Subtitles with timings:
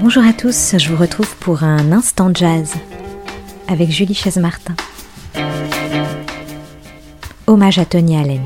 [0.00, 2.74] Bonjour à tous, je vous retrouve pour un instant jazz
[3.66, 4.74] avec Julie Chaise-Martin.
[7.48, 8.42] Hommage à Tony Allen.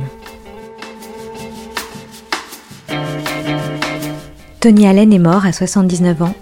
[4.61, 6.35] Tony Allen est mort à 79 ans,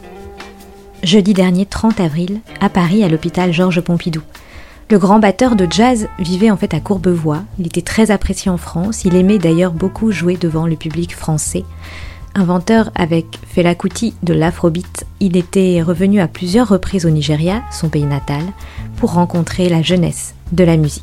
[1.02, 4.22] jeudi dernier 30 avril, à Paris, à l'hôpital Georges Pompidou.
[4.92, 7.44] Le grand batteur de jazz vivait en fait à Courbevoie.
[7.58, 9.06] Il était très apprécié en France.
[9.06, 11.64] Il aimait d'ailleurs beaucoup jouer devant le public français.
[12.34, 17.88] Inventeur avec Fela Kuti de l'afrobeat, il était revenu à plusieurs reprises au Nigeria, son
[17.88, 18.42] pays natal,
[18.98, 21.02] pour rencontrer la jeunesse de la musique.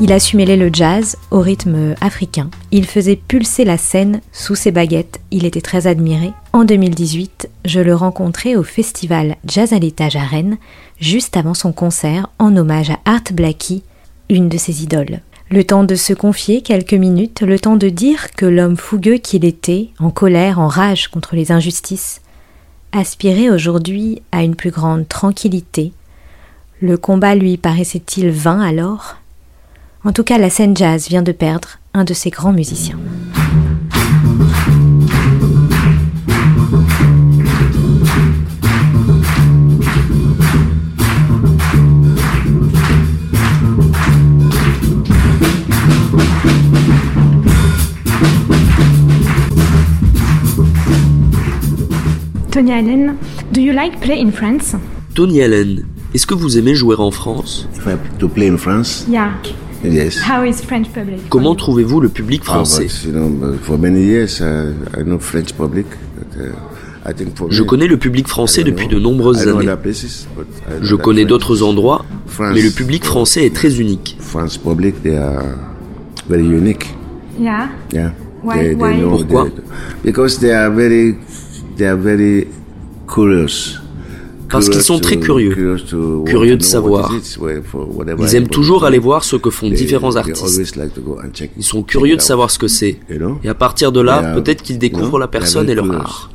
[0.00, 2.50] Il a su mêler le jazz au rythme africain.
[2.72, 5.20] Il faisait pulser la scène sous ses baguettes.
[5.30, 6.32] Il était très admiré.
[6.54, 10.56] En 2018, je le rencontrais au festival Jazz à l'étage à Rennes,
[11.00, 13.82] juste avant son concert en hommage à Art Blackie,
[14.30, 15.18] une de ses idoles.
[15.50, 19.44] Le temps de se confier quelques minutes, le temps de dire que l'homme fougueux qu'il
[19.44, 22.20] était, en colère, en rage contre les injustices,
[22.92, 25.92] aspirait aujourd'hui à une plus grande tranquillité.
[26.80, 29.16] Le combat lui paraissait-il vain alors?
[30.04, 33.00] En tout cas, la scène jazz vient de perdre un de ses grands musiciens.
[52.54, 53.16] Tony Allen,
[53.52, 54.76] do you like play in France?
[55.14, 57.68] Tony Allen, est-ce que vous aimez jouer en France?
[57.76, 59.30] If I to play in France, Yeah.
[59.84, 60.20] yes.
[60.22, 61.28] How is French public?
[61.28, 62.84] Comment trouvez-vous le public Ah, français?
[62.84, 65.86] but, you know, for many years, uh, I know French public.
[66.16, 67.12] But, uh, I
[67.50, 68.94] Je connais le public français I don't depuis know.
[68.94, 69.68] de nombreuses I know années.
[69.68, 73.54] other places, but I know Je connais d'autres endroits, France, mais le public français est
[73.54, 74.16] très unique.
[74.20, 75.42] France public, they are
[76.30, 76.86] very unique.
[77.38, 77.68] Yeah.
[77.92, 78.12] Yeah.
[78.44, 78.96] Why- They, they why?
[79.00, 79.48] know Pourquoi?
[81.76, 82.46] They- are very,
[83.06, 83.78] curious.
[84.50, 85.50] Parce qu'ils sont très curieux,
[86.26, 87.10] curieux de savoir.
[88.28, 90.76] Ils aiment toujours aller voir ce que font différents artistes.
[91.56, 92.98] Ils sont curieux de savoir ce que c'est.
[93.42, 96.30] Et à partir de là, peut-être qu'ils découvrent la personne et leur art.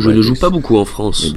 [0.00, 1.32] Je ne joue pas beaucoup en France,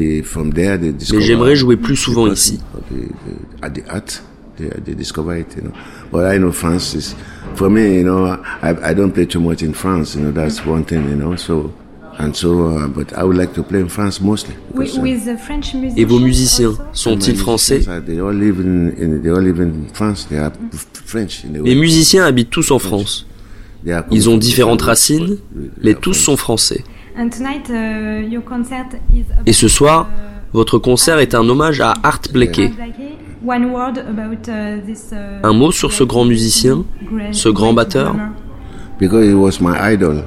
[1.17, 2.59] mais j'aimerais jouer plus souvent ici.
[2.75, 4.23] or the- the- at the art,
[4.57, 5.71] they, they discover it, you know.
[6.11, 7.15] But I know France is,
[7.55, 8.27] for me, you know,
[8.61, 11.35] I, I don't play too much in France, you know, that's one thing, you know,
[11.35, 11.71] so,
[12.19, 14.53] and so, uh, but I would like to play in France mostly.
[14.73, 17.88] With, because, uh, with the French musicians Et vos musiciens sont-ils français?
[17.88, 20.51] Are- They all live in, in, they all live in France, they are
[21.05, 21.44] French.
[21.45, 23.25] In the Les musiciens habitent tous en France.
[23.83, 25.38] They are coming Ils ont différentes racines,
[25.83, 26.83] mais tous sont français.
[27.19, 31.47] And tonight, uh, your concert is about, Et ce soir, uh, votre concert est un
[31.47, 32.66] hommage à Art Blakey.
[32.66, 33.13] Art Blakey.
[33.45, 35.11] One word about uh, this.
[35.11, 36.84] uh, Un mot sur ce grand musicien,
[37.31, 38.16] ce grand batteur
[38.99, 40.23] because he was my idol,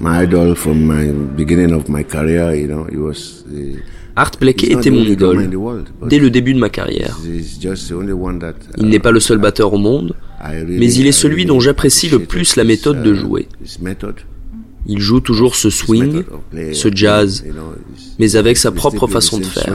[0.00, 2.54] my idol from my beginning of my career.
[2.54, 3.44] You know, he was.
[4.16, 5.50] Art Blakey était mon idole
[6.08, 7.18] dès le début de ma carrière.
[8.78, 10.14] Il n'est pas le seul batteur au monde,
[10.66, 13.48] mais il est celui dont j'apprécie le plus la méthode de uh, jouer.
[14.86, 16.22] Il joue toujours ce swing,
[16.72, 17.44] ce jazz,
[18.18, 19.74] mais avec sa propre façon de faire.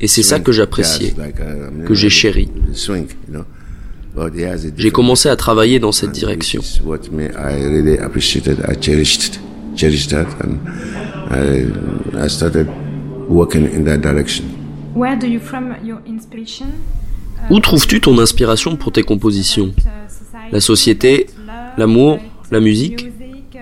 [0.00, 2.48] Et c'est ça que j'appréciais, uh, que j'ai chéri.
[4.76, 6.60] J'ai commencé à travailler dans cette direction.
[6.60, 8.58] This is what me I really appreciated.
[8.68, 9.40] I cherished,
[9.74, 10.58] cherished that, and
[11.30, 12.66] I, I started
[13.28, 14.44] working in that direction.
[14.94, 16.66] Where do you from your inspiration?
[17.50, 19.72] Où trouves-tu ton inspiration pour tes compositions?
[20.52, 21.26] La société,
[21.78, 22.18] l'amour,
[22.50, 23.06] la musique,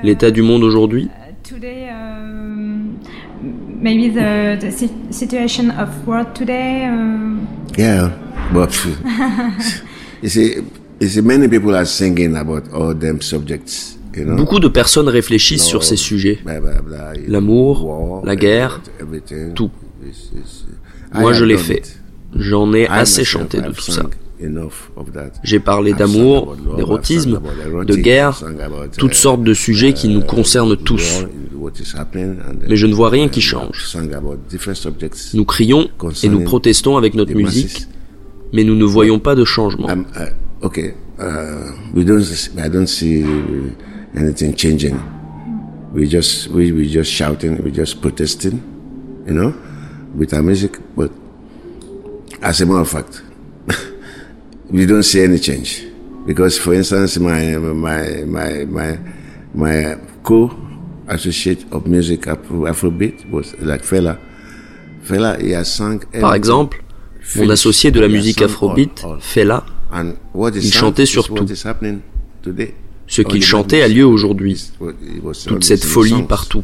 [0.03, 1.09] l'état du monde aujourd'hui?
[1.63, 2.97] um,
[3.81, 6.85] maybe the, the si- situation of world today.
[6.87, 7.47] um,
[7.79, 8.11] Yeah,
[8.53, 8.71] but
[10.23, 10.57] you see,
[11.01, 13.97] you see, many people are singing about all them subjects.
[14.17, 16.41] You know, Beaucoup de personnes réfléchissent sur ces sujets.
[17.29, 18.81] L'amour, la guerre,
[19.55, 19.71] tout.
[21.15, 21.79] Moi je l'ai fait.
[21.79, 22.01] it.
[22.37, 24.03] J'en ai assez chanté de tout ça.
[25.43, 27.41] J'ai parlé d'amour, d'érotisme,
[27.87, 28.43] de guerre,
[28.97, 31.23] toutes uh, sortes de sujets qui nous concernent tous.
[31.23, 32.27] uh,
[32.69, 33.95] Mais je ne vois rien qui change.
[35.35, 35.91] Nous crions
[36.23, 37.87] et nous protestons avec notre musique.
[38.53, 39.89] Mais nous ne voyons pas de changement.
[39.89, 42.23] Uh, okay, uh, we don't.
[42.59, 43.25] I don't see
[44.17, 44.99] anything changing.
[45.93, 48.61] We just we we just shouting, we just protesting,
[49.27, 49.55] you know,
[50.15, 50.79] with our music.
[50.97, 51.11] But
[52.43, 53.23] as a matter of fact,
[54.71, 55.85] we don't see any change
[56.27, 58.99] because, for instance, my my my my
[59.55, 64.19] my co-associate of music Afro, Afrobeat was like Fela.
[65.03, 66.01] Fela, he has sung.
[66.21, 66.79] Par exemple,
[67.37, 71.39] mon associé de la musique afrobeat, Fela, And what is Il chantait is sur what
[71.41, 71.53] tout.
[71.53, 72.01] is happening
[72.43, 72.75] today?
[73.07, 74.71] Ce qu'il chantait a lieu aujourd'hui.
[75.47, 76.63] Toute cette folie partout.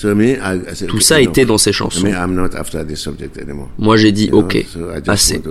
[0.00, 2.06] Tout ça était dans ses chansons.
[3.78, 4.64] Moi j'ai dit ok,
[5.08, 5.42] assez.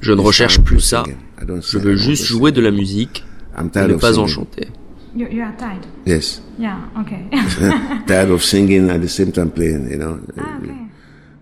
[0.00, 1.04] Je ne recherche plus ça.
[1.40, 3.24] Je veux juste jouer de la musique
[3.56, 4.68] et ne pas en chanter.
[5.16, 5.86] You, you are tired.
[6.06, 6.42] Yes.
[6.58, 6.76] Yeah.
[7.00, 7.24] Okay.
[8.06, 10.18] tired of singing at the same time playing, you know.
[10.38, 10.72] ah, okay.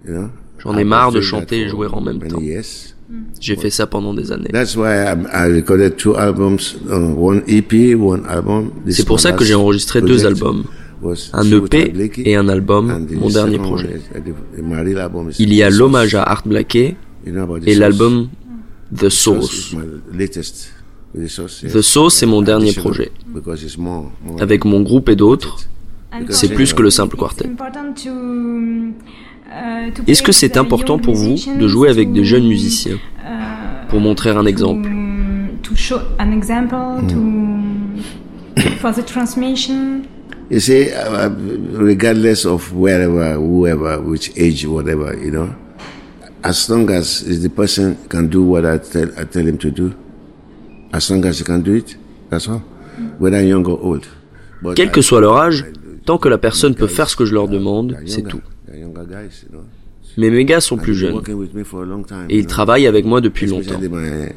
[0.06, 0.30] You know?
[0.66, 2.38] J'en ai marre de chanter et jouer en même temps.
[3.40, 4.48] J'ai fait ça pendant des années.
[4.52, 6.58] That's why I, I recorded two albums,
[6.88, 8.70] uh, one EP, one album.
[8.84, 10.64] This C'est pour ça que j'ai enregistré deux albums,
[11.32, 11.92] un EP
[12.24, 14.00] et un album, mon dernier projet.
[15.38, 16.96] Il y a l'hommage à Art Blakey
[17.66, 18.28] et l'album
[18.96, 19.74] The Source
[20.12, 20.72] latest.
[21.16, 21.64] The Source.
[21.64, 23.10] The Source, c'est mon dernier projet.
[23.32, 25.58] because it's more- more- Avec mon groupe et d'autres,
[26.30, 27.48] c'est plus que le simple quartet.
[29.48, 33.88] Uh, to Est-ce que c'est important pour vous de jouer avec des jeunes musiciens uh,
[33.88, 34.88] Pour montrer un exemple.
[35.62, 37.16] To, to show an example, to
[38.78, 40.02] for the transmission.
[40.50, 41.28] You see, uh,
[41.72, 45.54] regardless of wherever, whoever, which age, whatever, you know,
[46.44, 49.92] as long as the person can do what I tell, I tell him to do,
[50.92, 51.96] as long as he can do it,
[52.30, 52.62] that's all.
[53.18, 54.06] Whether young or old.
[54.62, 55.64] But quel que soit leur âge,
[56.06, 58.40] tant que la personne peut faire ce que je leur demande, c'est tout.
[58.76, 59.64] They're younger guys, you know.
[60.16, 62.46] Mais mes gars sont plus jeunes working with me for a long time, et ils
[62.46, 63.60] travaillent avec moi depuis longtemps.
[63.80, 64.32] Especially my,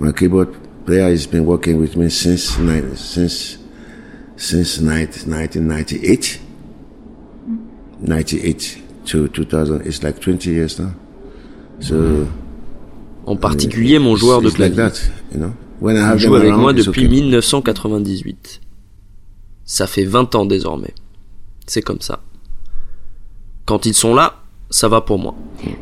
[0.00, 0.48] my keyboard
[0.86, 3.58] player has been working with me since ni- since
[4.36, 6.40] since night- 1998.
[8.02, 9.82] 98 to 2000.
[9.86, 10.90] It's like 20 years now.
[11.80, 12.26] So
[13.26, 14.76] En particulier mon joueur de like clavier.
[14.76, 15.52] that, you know.
[15.80, 17.08] When I Il have joue avec around, moi depuis okay.
[17.08, 18.60] 1998.
[19.64, 20.94] Ça fait 20 ans désormais.
[21.66, 22.20] C'est comme ça.
[23.66, 24.34] Quand ils sont là,
[24.70, 25.34] ça va pour moi.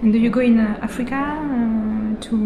[0.04, 2.36] And do you go in uh, Africa uh, to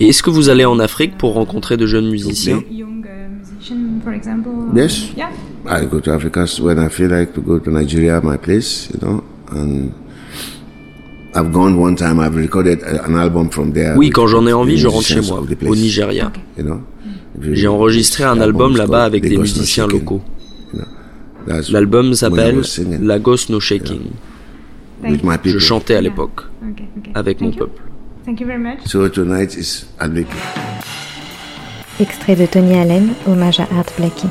[0.00, 2.58] Et est-ce que vous allez en Afrique pour rencontrer de jeunes musiciens?
[2.58, 2.82] Uh?
[4.74, 5.10] Yes.
[5.16, 5.30] Yeah.
[5.68, 9.00] I go to Africa when I feel like to go to Nigeria, my place, you
[9.00, 9.90] know, and
[11.34, 12.20] I've gone one time.
[12.20, 13.96] I've recorded a- an album from there.
[13.96, 16.30] Oui, quand j'en ai envie, the je rentre chez moi, au Nigeria.
[16.56, 16.80] You know,
[17.52, 20.20] J'ai enregistré un album là-bas avec des musiciens locaux.
[21.70, 22.62] L'album s'appelle
[23.00, 24.10] Lagos No Shaking.
[25.02, 26.08] with my Je chantais à Yeah.
[26.10, 26.84] l'époque Okay.
[26.98, 27.10] Okay.
[27.14, 27.66] avec mon Thank you.
[27.66, 27.82] peuple.
[28.24, 28.78] Thank you very much.
[28.86, 30.26] So tonight is Adleke.
[32.00, 34.28] Extrait de Tony Allen, hommage à Art Blakey.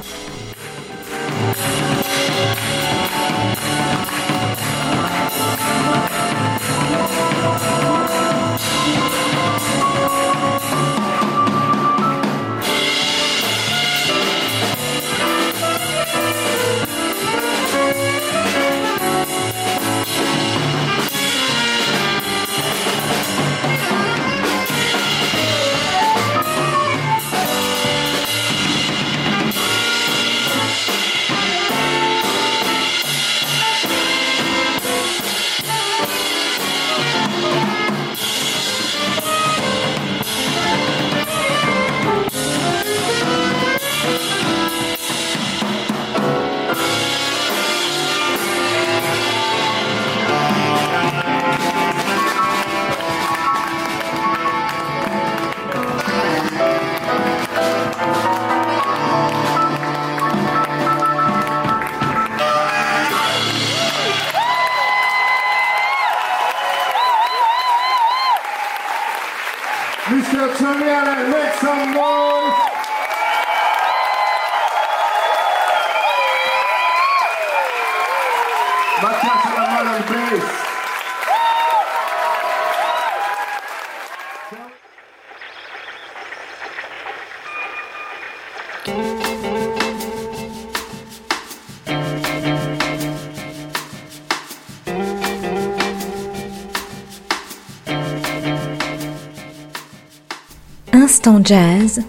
[101.25, 102.01] Instant Jazz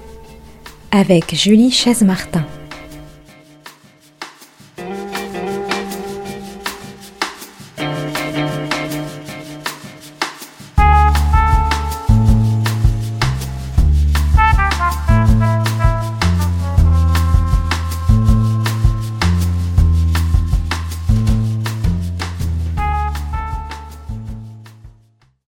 [0.91, 2.45] avec Julie Chaise-Martin.